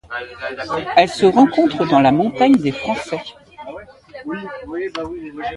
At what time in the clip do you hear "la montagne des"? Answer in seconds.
1.99-2.71